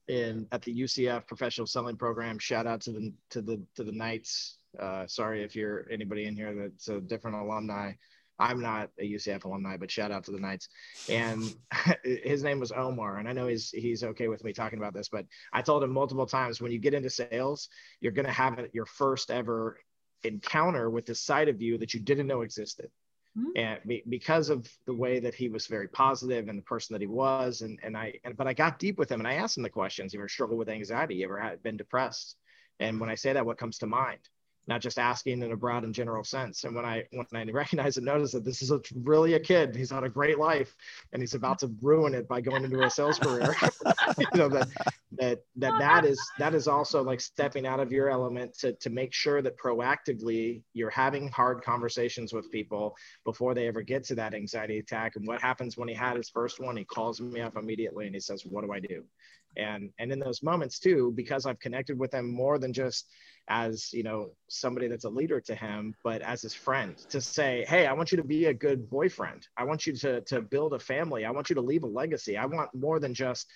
[0.08, 2.40] in at the UCF professional selling program.
[2.40, 4.58] Shout out to the to the to the Knights.
[4.80, 7.92] Uh, sorry if you're anybody in here that's a different alumni.
[8.38, 10.68] I'm not a UCF alumni, but shout out to the Knights.
[11.08, 11.42] And
[12.04, 15.08] his name was Omar, and I know he's he's okay with me talking about this,
[15.08, 17.68] but I told him multiple times when you get into sales,
[18.00, 19.78] you're going to have your first ever
[20.24, 22.90] encounter with this side of you that you didn't know existed.
[23.36, 23.50] Mm-hmm.
[23.56, 27.00] And be, because of the way that he was very positive and the person that
[27.00, 29.56] he was, and and I, and, but I got deep with him and I asked
[29.56, 30.12] him the questions.
[30.12, 31.16] You ever struggled with anxiety?
[31.16, 32.36] You ever had been depressed?
[32.80, 34.20] And when I say that, what comes to mind?
[34.66, 36.64] Not just asking in a broad and general sense.
[36.64, 39.76] And when I when I recognize and notice that this is a, really a kid,
[39.76, 40.74] he's had a great life,
[41.12, 43.54] and he's about to ruin it by going into a sales career.
[44.18, 44.68] you know that
[45.12, 48.90] that that that is that is also like stepping out of your element to to
[48.90, 54.14] make sure that proactively you're having hard conversations with people before they ever get to
[54.14, 55.16] that anxiety attack.
[55.16, 56.76] And what happens when he had his first one?
[56.76, 59.04] He calls me up immediately and he says, "What do I do?"
[59.56, 63.08] and and in those moments too because i've connected with him more than just
[63.48, 67.64] as you know somebody that's a leader to him but as his friend to say
[67.68, 69.46] hey i want you to be a good boyfriend.
[69.56, 71.24] I want you to to build a family.
[71.24, 72.36] I want you to leave a legacy.
[72.36, 73.46] I want more than just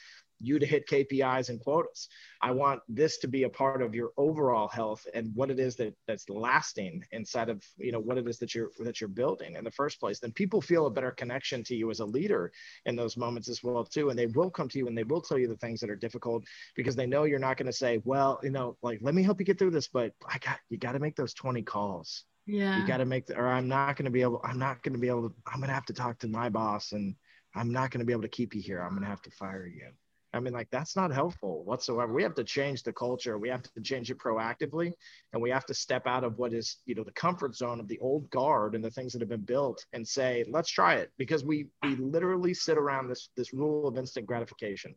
[0.40, 2.09] you to hit KPIs and quotas.
[2.40, 5.77] I want this to be a part of your overall health and what it is
[5.77, 9.57] that that's lasting inside of you know what it is that you're that you're building
[9.57, 10.20] in the first place.
[10.20, 12.53] Then people feel a better connection to you as a leader
[12.87, 15.20] in those moments as well too, and they will come to you and they will
[15.20, 16.44] tell you the things that are difficult
[16.77, 19.40] because they know you're not going to say, well, you know, like let me help
[19.40, 22.24] you get through this, but I got you got to make those 20 calls.
[22.48, 22.81] Yeah.
[22.81, 24.94] You got to make the, or I'm not going to be able, I'm not going
[24.94, 27.14] to be able to, I'm going to have to talk to my boss and
[27.55, 28.81] I'm not going to be able to keep you here.
[28.81, 29.88] I'm going to have to fire you.
[30.35, 32.12] I mean, like that's not helpful whatsoever.
[32.12, 33.38] We have to change the culture.
[33.38, 34.93] We have to change it proactively,
[35.33, 37.88] and we have to step out of what is, you know, the comfort zone of
[37.88, 41.11] the old guard and the things that have been built, and say, let's try it,
[41.17, 44.95] because we we literally sit around this this rule of instant gratification,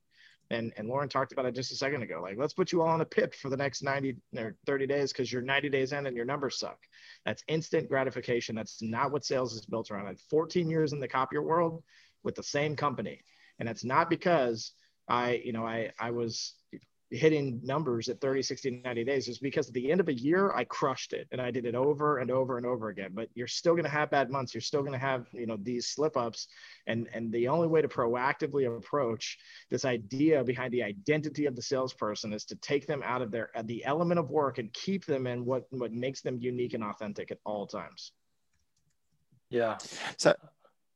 [0.50, 2.20] and and Lauren talked about it just a second ago.
[2.22, 5.14] Like, let's put you all on a pip for the next 90 or 30 days
[5.14, 6.80] because you're 90 days in and your numbers suck.
[7.26, 8.56] That's instant gratification.
[8.56, 10.08] That's not what sales is built around.
[10.08, 11.84] I had 14 years in the copier world
[12.22, 13.22] with the same company,
[13.60, 14.74] and it's not because
[15.12, 16.54] I, you know, I, I was
[17.10, 20.54] hitting numbers at 30, 60, 90 days is because at the end of a year,
[20.56, 23.12] I crushed it and I did it over and over and over again.
[23.14, 24.54] But you're still going to have bad months.
[24.54, 26.48] You're still going to have, you know, these slip ups.
[26.88, 29.38] And, and the only way to proactively approach
[29.70, 33.50] this idea behind the identity of the salesperson is to take them out of their,
[33.54, 36.86] uh, the element of work and keep them in what, what makes them unique and
[36.86, 38.14] authentic at all times.
[39.50, 39.78] Yeah.
[40.16, 40.34] So,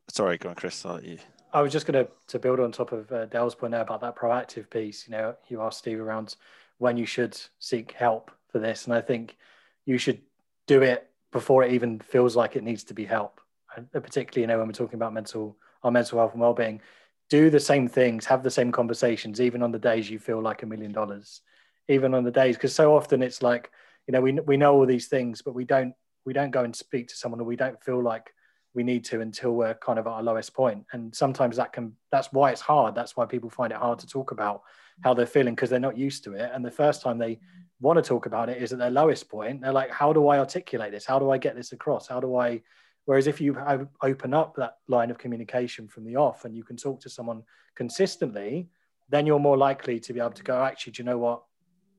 [0.07, 0.85] sorry, go on, Chris.
[0.85, 1.17] I'll let you.
[1.55, 4.01] I was just going to to build on top of uh, Dale's point there about
[4.01, 5.07] that proactive piece.
[5.07, 6.35] You know, you asked Steve around
[6.79, 9.37] when you should seek help for this, and I think
[9.85, 10.19] you should
[10.67, 13.39] do it before it even feels like it needs to be help.
[13.73, 16.81] And particularly, you know, when we're talking about mental our mental health and well-being,
[17.29, 20.63] do the same things, have the same conversations, even on the days you feel like
[20.63, 21.39] a million dollars,
[21.87, 23.71] even on the days because so often it's like,
[24.07, 25.93] you know, we we know all these things, but we don't
[26.25, 28.33] we don't go and speak to someone, or we don't feel like
[28.75, 30.85] we need to until we're kind of at our lowest point.
[30.91, 32.93] And sometimes that can that's why it's hard.
[32.93, 34.61] That's why people find it hard to talk about
[35.03, 36.51] how they're feeling because they're not used to it.
[36.53, 37.39] And the first time they
[37.79, 39.61] want to talk about it is at their lowest point.
[39.61, 41.05] They're like how do i articulate this?
[41.05, 42.07] How do i get this across?
[42.07, 42.61] How do i
[43.05, 43.57] whereas if you
[44.01, 47.43] open up that line of communication from the off and you can talk to someone
[47.75, 48.67] consistently
[49.09, 51.43] then you're more likely to be able to go actually do you know what?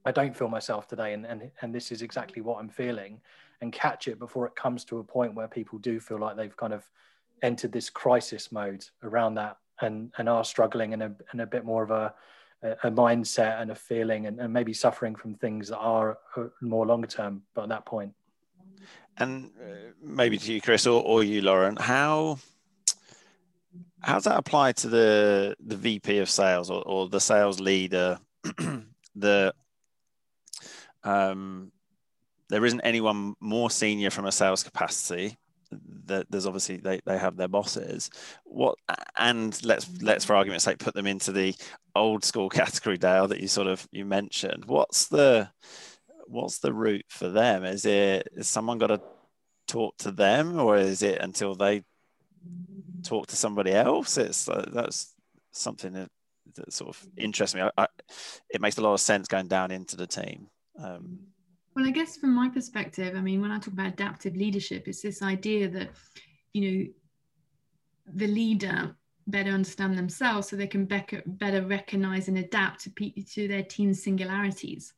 [0.05, 3.21] I don't feel myself today and and, and this is exactly what i'm feeling
[3.61, 6.57] and catch it before it comes to a point where people do feel like they've
[6.57, 6.85] kind of
[7.43, 11.65] entered this crisis mode around that and, and are struggling and a, in a bit
[11.65, 12.15] more of a,
[12.63, 16.87] a mindset and a feeling and, and maybe suffering from things that are uh, more
[16.87, 18.13] longer term but at that point
[19.19, 22.39] and uh, maybe to you, Chris, or, or you, Lauren, how
[24.01, 28.19] how does that apply to the the VP of sales or, or the sales leader?
[29.17, 29.55] the
[31.03, 31.73] um,
[32.49, 35.37] there isn't anyone more senior from a sales capacity.
[36.05, 38.09] That there's obviously they, they have their bosses.
[38.45, 38.79] What
[39.19, 41.55] and let's let's for argument's sake put them into the
[41.95, 44.65] old school category, Dale, that you sort of you mentioned.
[44.67, 45.51] What's the
[46.29, 47.65] what's the route for them?
[47.65, 49.01] Is it is someone got to
[49.67, 51.83] talk to them, or is it until they
[53.03, 54.19] talk to somebody else?
[54.19, 55.15] It's uh, that's
[55.53, 56.09] something that,
[56.55, 57.63] that sort of interests me.
[57.63, 57.87] I, I,
[58.51, 60.49] it makes a lot of sense going down into the team.
[60.79, 61.19] Um,
[61.77, 65.03] well, I guess from my perspective, I mean, when I talk about adaptive leadership, it's
[65.03, 65.91] this idea that
[66.55, 66.87] you know
[68.15, 71.23] the leader better understand themselves so they can better,
[71.63, 74.95] recognize and adapt to, to their team's singularities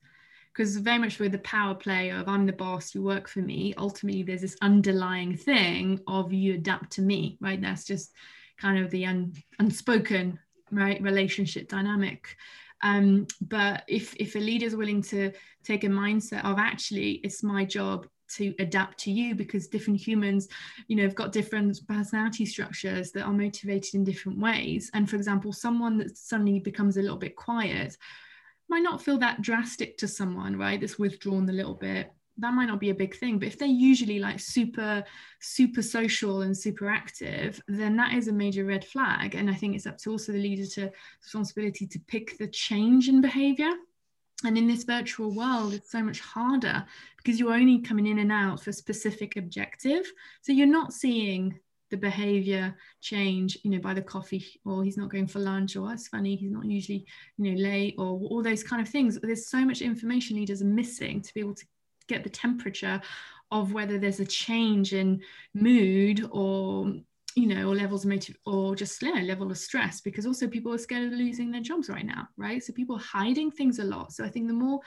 [0.52, 3.74] because very much with the power play of I'm the boss, you work for me,
[3.76, 7.60] ultimately there's this underlying thing of you adapt to me, right?
[7.60, 8.12] That's just
[8.56, 10.38] kind of the un, unspoken
[10.70, 12.36] right relationship dynamic.
[12.82, 15.32] Um, but if if a leader is willing to
[15.64, 20.48] take a mindset of actually it's my job to adapt to you because different humans
[20.86, 25.16] you know have got different personality structures that are motivated in different ways and for
[25.16, 27.96] example someone that suddenly becomes a little bit quiet
[28.68, 30.80] might not feel that drastic to someone, right?
[30.80, 32.12] That's withdrawn a little bit.
[32.38, 35.05] That might not be a big thing, but if they're usually like super,
[35.40, 39.35] super social and super active, then that is a major red flag.
[39.35, 43.09] And I think it's up to also the leader to responsibility to pick the change
[43.09, 43.72] in behavior.
[44.44, 46.85] And in this virtual world, it's so much harder
[47.16, 50.11] because you're only coming in and out for specific objective.
[50.42, 51.59] So you're not seeing
[51.90, 55.92] the behavior change you know by the coffee or he's not going for lunch or
[55.92, 59.48] it's funny he's not usually you know late or all those kind of things there's
[59.48, 61.64] so much information leaders are missing to be able to
[62.09, 63.01] get the temperature
[63.51, 65.23] of whether there's a change in
[65.55, 66.92] mood or
[67.35, 70.73] you know or levels of motive or just yeah, level of stress because also people
[70.73, 72.62] are scared of losing their jobs right now right?
[72.62, 74.12] So people are hiding things a lot.
[74.12, 74.81] So i think the more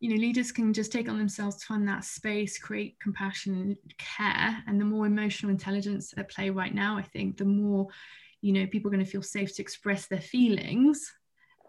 [0.00, 4.62] you know leaders can just take on themselves to find that space create compassion care
[4.66, 7.86] and the more emotional intelligence at play right now i think the more
[8.44, 11.10] you know people are going to feel safe to express their feelings.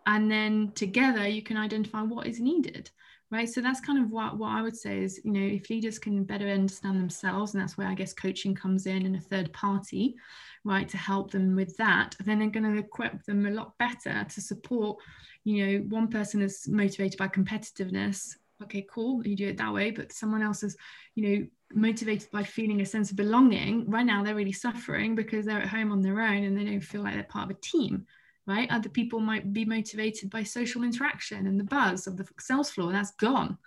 [0.06, 2.92] And then together you can identify what is needed
[3.36, 6.00] right so that's kind of what, what i would say is you know if leaders
[6.00, 9.52] can better understand themselves and that's where i guess coaching comes in and a third
[9.52, 10.16] party
[10.64, 14.26] right to help them with that then they're going to equip them a lot better
[14.30, 14.98] to support
[15.44, 18.36] you know one person is motivated by competitiveness.
[18.64, 20.76] Okay cool you do it that way but someone else is
[21.14, 23.90] you know motivated by feeling a sense of belonging.
[23.90, 26.80] Right now they're really suffering because they're at home on their own and they don't
[26.80, 28.06] feel like they're part of a team
[28.48, 28.70] right?
[28.72, 32.88] Other people might be motivated by social interaction and the buzz of the sales floor
[32.88, 33.58] and that's gone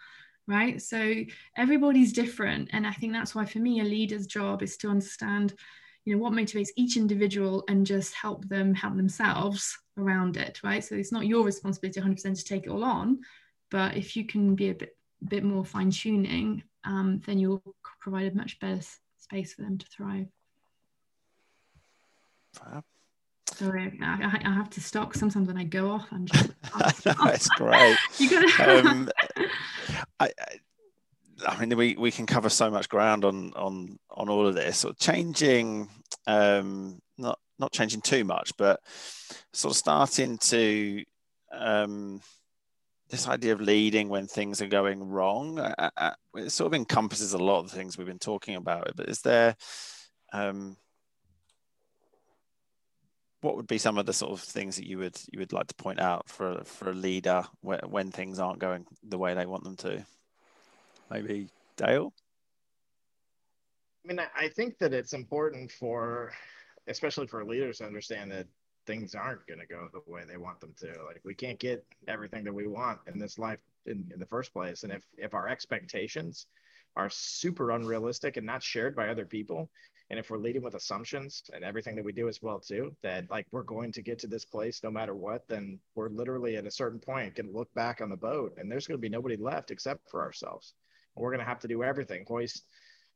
[0.46, 0.80] right?
[0.80, 1.14] So
[1.56, 5.54] everybody's different and i think that's why for me a leader's job is to understand
[6.04, 10.82] you know what motivates each individual and just help them help themselves around it right?
[10.82, 13.20] So it's not your responsibility 100% to take it all on
[13.70, 14.96] but if you can be a bit
[15.28, 17.62] bit more fine tuning um, then you'll
[18.00, 18.80] provide a much better
[19.18, 20.28] space for them to thrive.
[23.58, 25.16] Sorry, I, I, have to stop.
[25.16, 26.50] Sometimes when I go off, I'm just.
[27.26, 27.96] It's great.
[28.18, 28.88] you gotta.
[28.88, 29.10] um,
[30.20, 30.58] I, I,
[31.44, 34.78] I mean, we, we can cover so much ground on on on all of this.
[34.78, 35.88] Sort of changing,
[36.28, 38.78] um, not not changing too much, but
[39.52, 41.02] sort of starting to
[41.50, 42.20] um,
[43.10, 45.58] this idea of leading when things are going wrong.
[45.58, 48.92] Uh, uh, it sort of encompasses a lot of the things we've been talking about.
[48.94, 49.56] But is there
[50.32, 50.76] um,
[53.40, 55.68] what would be some of the sort of things that you would you would like
[55.68, 59.46] to point out for for a leader when, when things aren't going the way they
[59.46, 60.04] want them to?
[61.10, 62.12] maybe Dale?
[64.04, 66.32] I mean, I think that it's important for,
[66.86, 68.46] especially for leaders to understand that
[68.86, 70.86] things aren't going to go the way they want them to.
[70.86, 74.52] Like we can't get everything that we want in this life in, in the first
[74.52, 74.82] place.
[74.82, 76.46] And if, if our expectations
[76.96, 79.68] are super unrealistic and not shared by other people,
[80.10, 83.30] and if we're leading with assumptions and everything that we do as well too, that
[83.30, 86.66] like we're going to get to this place no matter what, then we're literally at
[86.66, 89.36] a certain point to look back on the boat and there's going to be nobody
[89.36, 90.74] left except for ourselves.
[91.14, 92.64] We're going to have to do everything hoist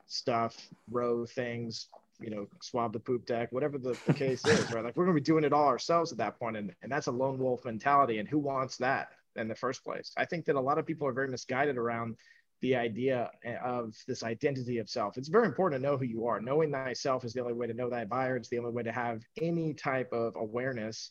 [0.06, 1.86] stuff row things
[2.20, 4.84] you know swab the poop deck whatever the, the case is right?
[4.84, 7.06] Like we're going to be doing it all ourselves at that point and, and that's
[7.06, 10.12] a lone wolf mentality and who wants that in the first place?
[10.16, 12.16] I think that a lot of people are very misguided around
[12.62, 15.18] the idea eh, of this identity of self.
[15.18, 16.40] It's very important to know who you are.
[16.40, 18.36] Knowing thyself is the only way to know thy buyer.
[18.36, 21.10] It's the only way to have any type of awareness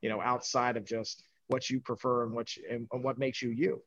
[0.00, 3.42] you know outside of just what you prefer and what you, and, and what makes
[3.42, 3.82] you you.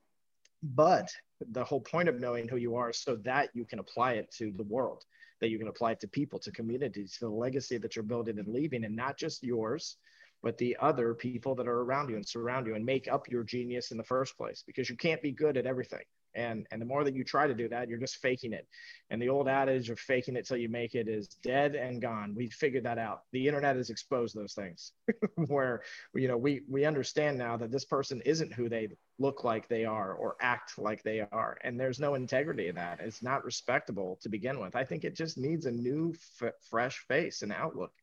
[0.62, 1.10] But
[1.52, 4.32] the whole point of knowing who you are is so that you can apply it
[4.38, 5.04] to the world
[5.42, 8.40] that you can apply it to people to communities to the legacy that you're building
[8.40, 9.98] and leaving and not just yours
[10.42, 13.44] but the other people that are around you and surround you and make up your
[13.44, 14.64] genius in the first place.
[14.66, 16.04] Because you can't be good at everything
[16.36, 18.68] and and the more that you try to do that you're just faking it.
[19.10, 22.34] And the old adage of faking it till you make it is dead and gone.
[22.36, 23.22] We figured that out.
[23.32, 24.92] The internet has exposed those things
[25.48, 25.82] where
[26.14, 29.86] you know we we understand now that this person isn't who they look like they
[29.86, 31.58] are or act like they are.
[31.64, 33.00] And there's no integrity in that.
[33.00, 34.76] It's not respectable to begin with.
[34.76, 37.94] I think it just needs a new f- fresh face and outlook.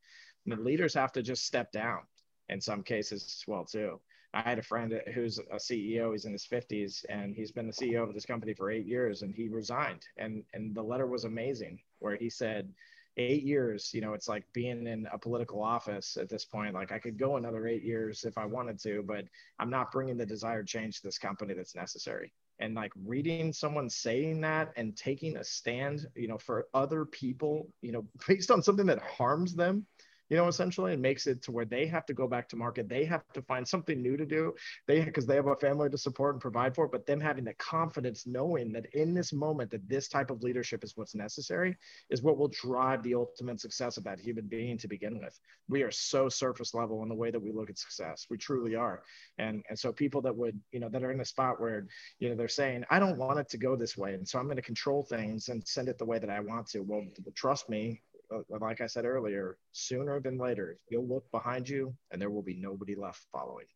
[0.46, 2.00] And the leaders have to just step down
[2.48, 4.00] in some cases as well too
[4.34, 6.12] I had a friend who's a CEO.
[6.12, 9.22] He's in his 50s, and he's been the CEO of this company for eight years.
[9.22, 12.72] And he resigned, and and the letter was amazing, where he said,
[13.16, 13.92] eight years.
[13.92, 16.74] You know, it's like being in a political office at this point.
[16.74, 19.24] Like I could go another eight years if I wanted to, but
[19.58, 22.32] I'm not bringing the desired change to this company that's necessary.
[22.58, 27.68] And like reading someone saying that and taking a stand, you know, for other people,
[27.80, 29.86] you know, based on something that harms them
[30.32, 32.88] you know, essentially, and makes it to where they have to go back to market.
[32.88, 34.54] They have to find something new to do.
[34.88, 37.52] They because they have a family to support and provide for, but them having the
[37.52, 41.76] confidence knowing that in this moment that this type of leadership is what's necessary
[42.08, 45.38] is what will drive the ultimate success of that human being to begin with.
[45.68, 48.26] We are so surface level in the way that we look at success.
[48.30, 49.02] We truly are.
[49.36, 51.86] And and so people that would, you know, that are in a spot where,
[52.20, 54.14] you know, they're saying, I don't want it to go this way.
[54.14, 56.68] And so I'm going to control things and send it the way that I want
[56.68, 56.80] to.
[56.80, 58.00] Well, trust me,
[58.48, 62.54] like I said earlier, sooner than later, you'll look behind you and there will be
[62.54, 63.66] nobody left following.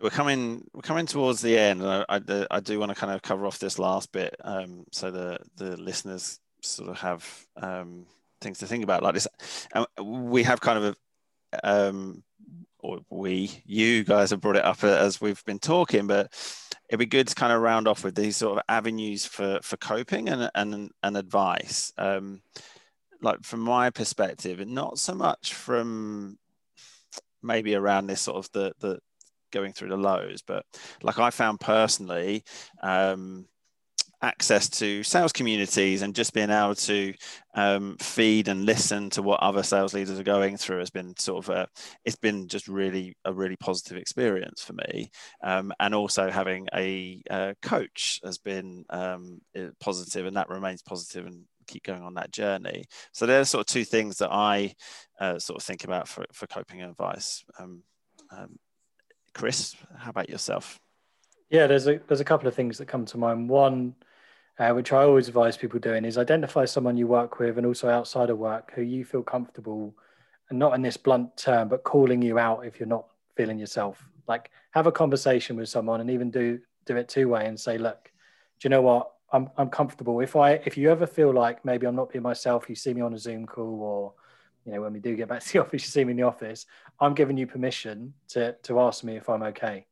[0.00, 0.66] We're coming.
[0.74, 3.46] We're coming towards the end, and I, I, I do want to kind of cover
[3.46, 8.06] off this last bit, um, so the the listeners sort of have um,
[8.40, 9.04] things to think about.
[9.04, 9.28] Like this,
[9.74, 10.96] um, we have kind of
[11.52, 12.24] a, um,
[12.80, 16.32] or we, you guys have brought it up as we've been talking, but
[16.92, 19.78] it'd be good to kind of round off with these sort of avenues for for
[19.78, 21.90] coping and and, and advice.
[21.96, 22.42] Um,
[23.22, 26.38] like from my perspective, and not so much from
[27.42, 28.98] maybe around this sort of the the
[29.52, 30.66] going through the lows, but
[31.02, 32.44] like I found personally,
[32.82, 33.46] um,
[34.22, 37.12] access to sales communities and just being able to
[37.54, 41.44] um, feed and listen to what other sales leaders are going through has been sort
[41.44, 41.68] of a,
[42.04, 45.10] it's been just really a really positive experience for me.
[45.42, 49.40] Um, and also having a, a coach has been um,
[49.80, 52.84] positive and that remains positive and keep going on that journey.
[53.12, 54.74] So they're sort of two things that i
[55.20, 57.44] uh, sort of think about for, for coping advice.
[57.58, 57.82] Um,
[58.30, 58.56] um,
[59.34, 60.78] chris how about yourself?
[61.50, 63.48] Yeah, there's a there's a couple of things that come to mind.
[63.48, 63.94] One,
[64.58, 67.88] uh, which I always advise people doing, is identify someone you work with and also
[67.88, 69.94] outside of work who you feel comfortable,
[70.50, 74.06] and not in this blunt term, but calling you out if you're not feeling yourself.
[74.28, 77.78] Like have a conversation with someone and even do do it two way and say,
[77.78, 78.10] look,
[78.60, 79.10] do you know what?
[79.32, 80.20] I'm I'm comfortable.
[80.20, 83.00] If I if you ever feel like maybe I'm not being myself, you see me
[83.00, 84.12] on a Zoom call or
[84.66, 86.24] you know when we do get back to the office, you see me in the
[86.24, 86.66] office.
[87.00, 89.86] I'm giving you permission to to ask me if I'm okay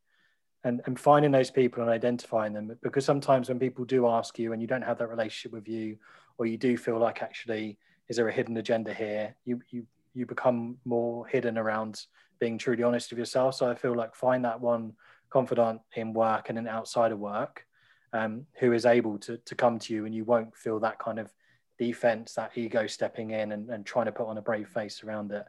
[0.64, 2.76] and, and finding those people and identifying them.
[2.82, 5.96] Because sometimes when people do ask you and you don't have that relationship with you
[6.38, 9.36] or you do feel like actually is there a hidden agenda here?
[9.44, 12.04] You you you become more hidden around
[12.40, 13.54] being truly honest with yourself.
[13.54, 14.94] So i feel like find that one
[15.30, 17.64] confidant in work and then outside of work
[18.12, 21.20] um, who is able to, to come to you and you won't feel that kind
[21.20, 21.32] of
[21.78, 25.30] defense that ego stepping in and, and trying to put on a brave face around
[25.30, 25.44] it.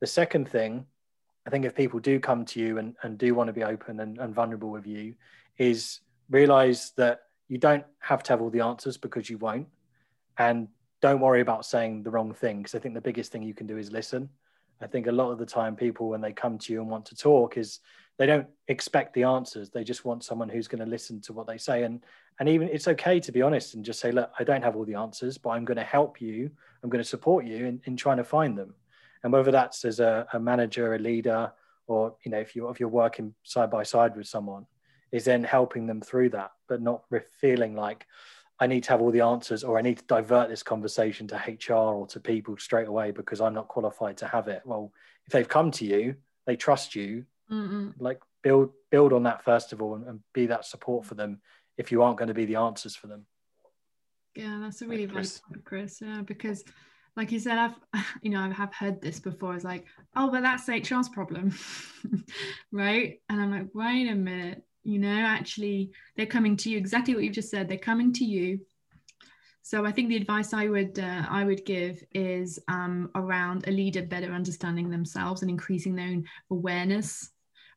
[0.00, 0.86] The second thing
[1.46, 4.00] I think if people do come to you and, and do want to be open
[4.00, 5.14] and, and vulnerable with you,
[5.58, 9.68] is realize that you don't have to have all the answers because you won't.
[10.38, 10.68] And
[11.02, 13.66] don't worry about saying the wrong thing because I think the biggest thing you can
[13.66, 14.28] do is listen.
[14.80, 17.06] I think a lot of the time people when they come to you and want
[17.06, 17.80] to talk is
[18.16, 19.70] they don't expect the answers.
[19.70, 21.84] They just want someone who's going to listen to what they say.
[21.84, 22.00] And
[22.40, 24.84] and even it's okay to be honest and just say, look, I don't have all
[24.84, 26.50] the answers, but I'm going to help you.
[26.82, 28.74] I'm going to support you in, in trying to find them
[29.24, 31.52] and whether that's as a, a manager, a leader,
[31.86, 34.66] or you know if you if you're working side by side with someone,
[35.10, 37.02] is then helping them through that, but not
[37.40, 38.06] feeling like
[38.60, 41.36] I need to have all the answers or I need to divert this conversation to
[41.36, 44.62] HR or to people straight away because I'm not qualified to have it.
[44.64, 44.92] Well,
[45.26, 47.24] if they've come to you, they trust you.
[47.50, 47.94] Mm-mm.
[47.98, 51.40] Like build build on that first of all and, and, be that support for them
[51.76, 53.26] if you aren't going to be the answers for them.
[54.34, 56.00] Yeah, that's a really valid point, Chris.
[56.00, 56.64] Yeah, because
[57.16, 57.74] like you said, I've
[58.22, 59.54] you know I have heard this before.
[59.54, 59.86] It's like,
[60.16, 61.54] oh, but that's HR's problem,
[62.72, 63.20] right?
[63.28, 66.78] And I'm like, wait a minute, you know, actually they're coming to you.
[66.78, 67.68] Exactly what you've just said.
[67.68, 68.60] They're coming to you.
[69.62, 73.70] So I think the advice I would uh, I would give is um, around a
[73.70, 77.30] leader better understanding themselves and increasing their own awareness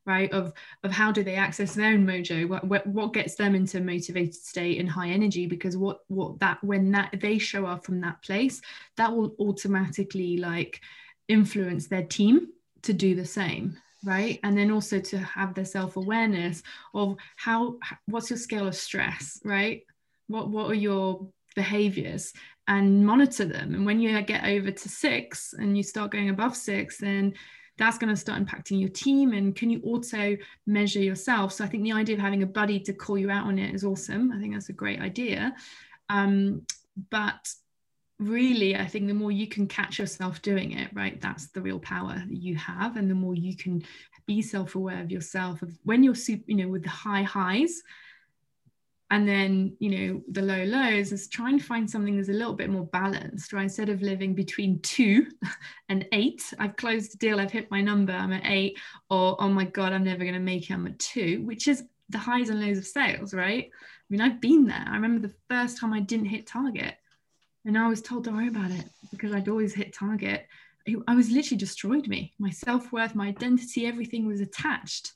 [0.08, 0.52] right of
[0.82, 2.48] of how do they access their own mojo?
[2.48, 5.46] What, what gets them into motivated state and high energy?
[5.46, 8.60] Because what what that when that they show up from that place
[8.96, 10.80] that will automatically like
[11.28, 12.48] influence their team
[12.82, 14.38] to do the same right?
[14.44, 16.62] And then also to have the self-awareness
[16.94, 19.82] of how what's your scale of stress right?
[20.28, 22.32] What what are your behaviors?
[22.68, 23.74] And monitor them.
[23.74, 27.34] And when you get over to six and you start going above six then
[27.78, 31.52] that's going to start impacting your team and can you also measure yourself?
[31.52, 33.74] So i think the idea of having a buddy to call you out on it
[33.74, 34.32] is awesome.
[34.32, 35.54] I think that's a great idea.
[36.08, 36.62] Um,
[37.10, 37.48] but
[38.18, 41.78] really i think the more you can catch yourself doing it right that's the real
[41.78, 43.82] power that you have and the more you can
[44.26, 47.80] be self-aware of yourself of when you're super you know with the high highs
[49.10, 52.52] and then you know the low lows is trying to find something that's a little
[52.52, 53.64] bit more balanced right?
[53.64, 55.26] Instead of living between two
[55.88, 58.78] and eight i've closed the deal i've hit my number i'm at eight
[59.10, 61.84] or oh my god i'm never going to make it i'm at two which is
[62.10, 63.70] the highs and lows of sales right?
[63.72, 64.84] I mean i've been there.
[64.86, 66.94] I remember the first time i didn't hit target
[67.64, 70.46] and i was told don't worry about it because i'd always hit target.
[71.06, 72.32] I was literally destroyed me.
[72.38, 75.12] My self-worth my identity everything was attached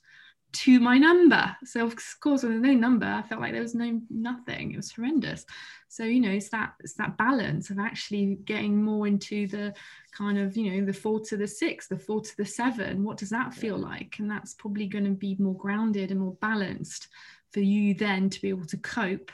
[0.53, 1.55] to my number.
[1.65, 4.71] So of course, with no number, I felt like there was no nothing.
[4.71, 5.45] It was horrendous.
[5.89, 9.73] So you know, it's that it's that balance of actually getting more into the
[10.11, 13.03] kind of you know the four to the six, the four to the seven.
[13.03, 14.15] What does that feel like?
[14.19, 17.07] And that's probably going to be more grounded and more balanced
[17.51, 19.31] for you then to be able to cope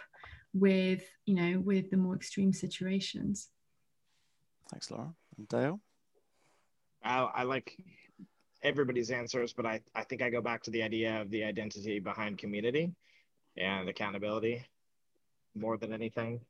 [0.54, 3.50] with you know with the more extreme situations.
[4.72, 5.80] Thanks, Laura and Dale.
[7.04, 7.78] I, I like
[8.64, 12.00] everybody's answers, but I, I think I go back to the idea of the identity
[12.00, 12.92] behind community
[13.58, 14.66] and accountability
[15.56, 16.42] more than anything.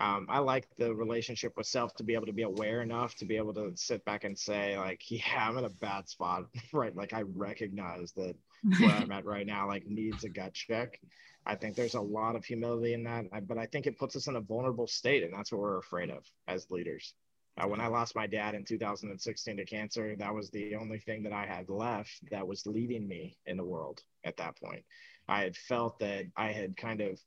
[0.00, 3.24] Um, I like the relationship with self to be able to be aware enough to
[3.24, 6.94] be able to sit back and say, like, yeah, I'm in a bad spot, right?
[6.94, 8.34] Like, I recognize that
[8.78, 10.98] where I'm at right now, like, needs a gut check.
[11.46, 14.28] I think there's a lot of humility in that, but I think it puts us
[14.28, 17.12] in a vulnerable state, and that's what we're afraid of as leaders.
[17.56, 21.22] Uh, when I lost my dad in 2016 to cancer, that was the only thing
[21.22, 24.84] that I had left that was leading me in the world at that point.
[25.28, 27.20] I had felt that I had kind of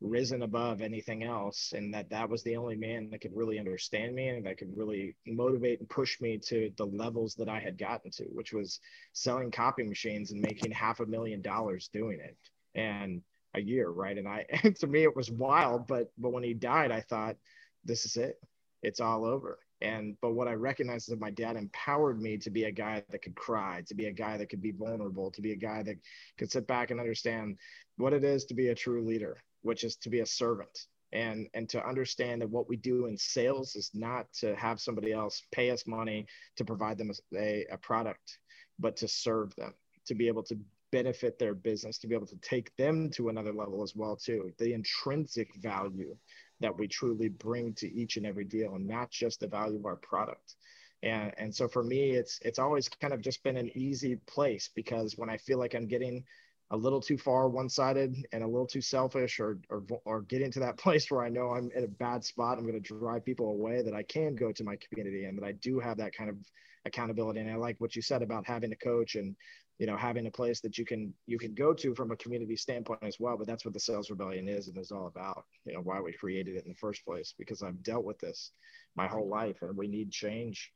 [0.00, 4.14] risen above anything else and that that was the only man that could really understand
[4.14, 7.78] me and that could really motivate and push me to the levels that I had
[7.78, 8.80] gotten to, which was
[9.12, 12.36] selling copy machines and making half a million dollars doing it.
[12.74, 13.22] And
[13.54, 14.18] a year, right?
[14.18, 14.46] And I
[14.80, 17.36] to me it was wild, but but when he died, I thought,
[17.84, 18.40] this is it.
[18.82, 22.50] It's all over and but what i recognized is that my dad empowered me to
[22.50, 25.42] be a guy that could cry to be a guy that could be vulnerable to
[25.42, 25.96] be a guy that
[26.38, 27.56] could sit back and understand
[27.96, 30.86] what it is to be a true leader which is to be a servant.
[31.12, 35.12] And and to understand that what we do in sales is not to have somebody
[35.12, 36.26] else pay us money
[36.56, 38.38] to provide them a, a product
[38.80, 39.72] but to serve them
[40.06, 40.58] to be able to
[40.90, 44.52] benefit their business to be able to take them to another level as well too.
[44.58, 46.16] The intrinsic value
[46.60, 49.86] that we truly bring to each and every deal and not just the value of
[49.86, 50.56] our product.
[51.02, 54.70] And and so for me it's it's always kind of just been an easy place
[54.74, 56.24] because when i feel like i'm getting
[56.70, 60.60] a little too far one-sided and a little too selfish or or, or getting to
[60.60, 63.50] that place where i know i'm in a bad spot i'm going to drive people
[63.50, 66.30] away that i can go to my community and that i do have that kind
[66.30, 66.36] of
[66.84, 67.40] accountability.
[67.40, 69.34] And i like what you said about having a coach and
[69.78, 72.54] you know having a place that you can you can go to from a community
[72.54, 75.72] standpoint as well but that's what the sales rebellion is and is all about you
[75.72, 78.52] know why we created it in the first place because i've dealt with this
[78.96, 80.72] my whole life and we need change.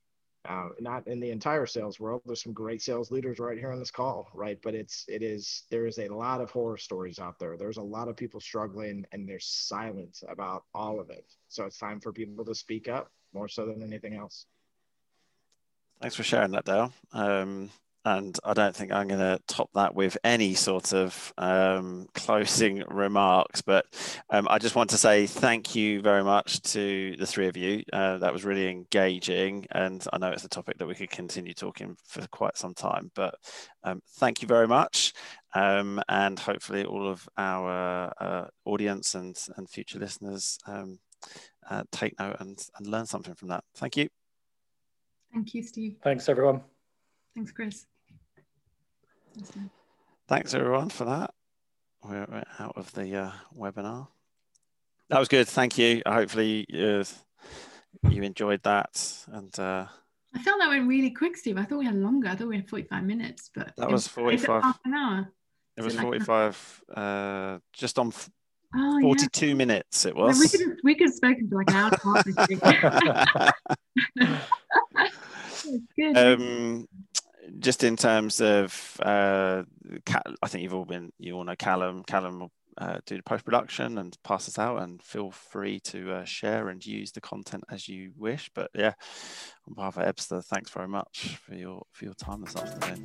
[0.48, 2.22] Uh, not in the entire sales world.
[2.24, 4.58] There's some great sales leaders right here on this call right?
[4.62, 7.56] But it's it is there is a lot of horror stories out there.
[7.56, 11.26] There's a lot of people struggling and there's silence about all of it.
[11.48, 14.46] So it's time for people to speak up more so than anything else
[16.00, 17.70] thanks for sharing that dale um,
[18.08, 22.82] and I don't think I'm going to top that with any sort of um, closing
[22.88, 23.60] remarks.
[23.60, 23.84] But
[24.30, 27.82] um, I just want to say thank you very much to the three of you.
[27.92, 31.52] Uh, that was really engaging, and I know it's a topic that we could continue
[31.52, 33.10] talking for quite some time.
[33.14, 33.34] But
[33.84, 35.12] um, thank you very much,
[35.54, 40.98] um, and hopefully all of our uh, audience and and future listeners um,
[41.68, 43.64] uh, take note and, and learn something from that.
[43.76, 44.08] Thank you.
[45.32, 45.96] Thank you, Steve.
[46.02, 46.62] Thanks, everyone.
[47.34, 47.86] Thanks, Chris.
[50.26, 51.32] Thanks everyone for that.
[52.04, 54.08] We're, out of the uh, webinar.
[55.10, 55.48] That was good.
[55.48, 56.02] Thank you.
[56.06, 57.04] Hopefully uh,
[58.10, 59.24] you enjoyed that.
[59.32, 59.86] And uh,
[60.34, 61.58] I felt that went really quick, Steve.
[61.58, 62.28] I thought we had longer.
[62.28, 64.62] I thought we had 45 minutes, but that was 45.
[64.62, 65.32] Half an hour.
[65.76, 68.12] It was, 45, uh, just on
[68.76, 69.54] oh, 42 yeah.
[69.54, 70.40] minutes it was.
[70.40, 71.76] we, could have, we could have spoken for like an
[74.18, 74.40] hour.
[76.14, 76.86] Um,
[77.58, 79.62] just in terms of, uh,
[80.42, 82.04] I think you've all been, you all know Callum.
[82.04, 86.12] Callum will uh, do the post production and pass this out, and feel free to
[86.12, 88.50] uh, share and use the content as you wish.
[88.54, 88.92] But yeah,
[89.66, 93.04] on behalf of Ebsta, thanks very much for your for your time this afternoon.